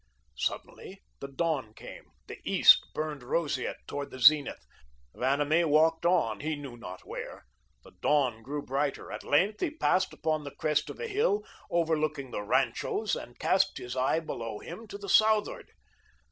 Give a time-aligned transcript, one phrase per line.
[0.39, 4.65] Suddenly, the dawn came; the east burned roseate toward the zenith.
[5.13, 7.45] Vanamee walked on, he knew not where.
[7.83, 9.11] The dawn grew brighter.
[9.11, 13.77] At length, he paused upon the crest of a hill overlooking the ranchos, and cast
[13.77, 15.69] his eye below him to the southward.